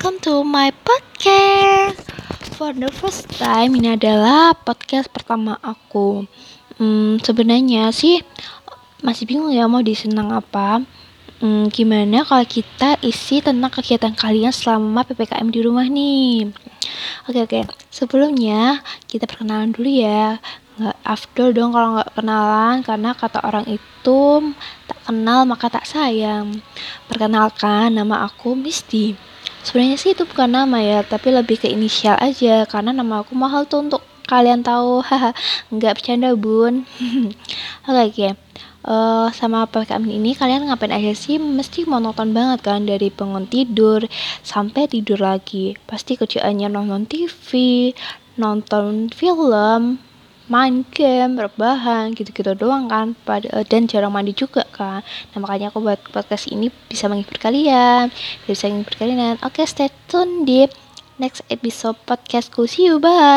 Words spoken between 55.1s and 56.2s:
Nah makanya aku buat